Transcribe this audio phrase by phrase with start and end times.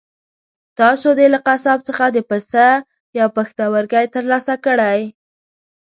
[0.79, 2.67] تاسو دې له قصاب څخه د پسه
[3.19, 5.01] یو پښتورګی ترلاسه کړئ.